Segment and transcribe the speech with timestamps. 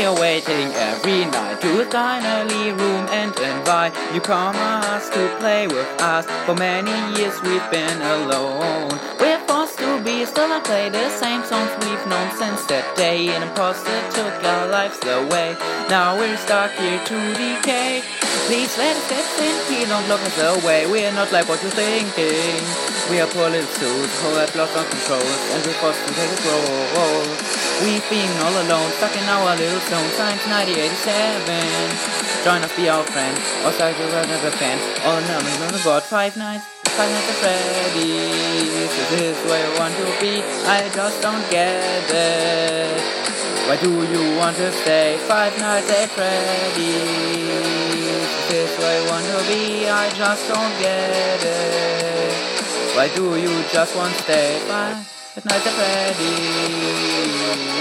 [0.00, 4.56] are waiting every night to finally room and invite you come
[5.10, 6.24] to play with us.
[6.46, 8.88] For many years we've been alone.
[9.20, 9.31] We're
[10.04, 13.30] be still and play the same songs we've known since that day.
[13.30, 15.54] An imposter took our lives away.
[15.86, 18.02] Now we're stuck here to decay.
[18.50, 20.90] Please let us get in here, don't block us away.
[20.90, 22.58] We're not like what you're thinking.
[23.10, 26.34] We are poor little suits who have lost our control and we're forced to take
[26.50, 26.58] a
[26.98, 27.30] role.
[27.86, 32.42] We've been all alone, stuck in our little zone since 1987.
[32.42, 34.78] Join us, be our friend, or start to run as a fan.
[35.06, 36.81] All in all, we've only got five nights.
[36.96, 38.72] Five at Freddy's.
[38.84, 40.42] Is this where you want to be?
[40.68, 43.00] I just don't get it.
[43.66, 45.16] Why do you want to stay?
[45.26, 47.96] Five Nights at Freddy's.
[47.96, 49.88] Is this where you want to be?
[49.88, 52.34] I just don't get it.
[52.94, 54.58] Why do you just want to stay?
[54.68, 54.96] Five
[55.46, 57.71] Nights at Freddy's.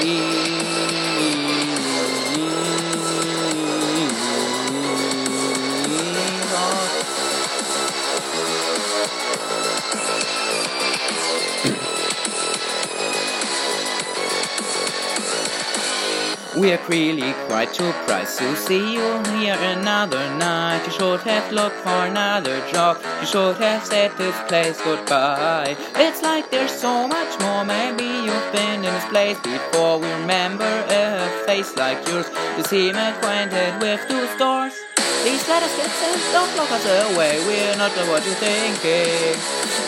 [16.57, 20.83] We are really quite surprised to see you here another night.
[20.85, 22.97] You should have looked for another job.
[23.21, 25.77] You should have said this place goodbye.
[25.95, 27.63] It's like there's so much more.
[27.63, 29.99] Maybe you've been in this place before.
[29.99, 32.27] We remember a face like yours.
[32.57, 34.73] You seem acquainted with two stores.
[35.21, 35.85] Please let us get
[36.33, 37.37] don't block us away.
[37.45, 39.37] We're not what you're thinking.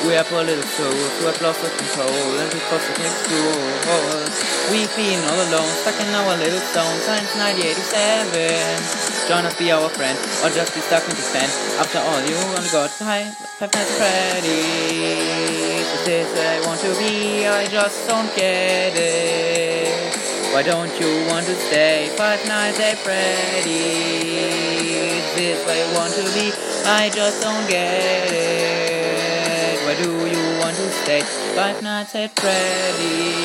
[0.05, 3.73] We are little souls who have lost control and we've lost the school.
[4.69, 9.25] We've been all alone, stuck in our little zone since 1987.
[9.25, 11.49] Join us, be our friend, or just be stuck in pen.
[11.81, 15.89] After all, you only got five, five nights at Freddy's.
[16.05, 20.22] This I want to be, I just don't get it.
[20.53, 23.65] Why don't you want to stay five nights at Freddy's?
[25.33, 26.53] This way want to be,
[26.85, 29.81] I just don't get it.
[29.83, 31.21] Why do you want to stay
[31.55, 33.42] five nights at Freddy's?